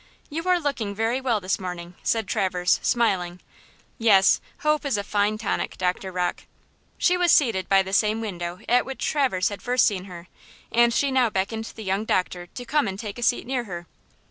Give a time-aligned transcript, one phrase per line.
[0.31, 3.39] "You are looking very well this morning," said Traverse, smiling.
[3.99, 6.45] "Yes, hope is a fine tonic, Doctor Rocke."
[6.97, 10.27] She was seated by the same window at which Traverse had first seen her,
[10.71, 13.85] and she now beckoned the young doctor to come and take a seat near her.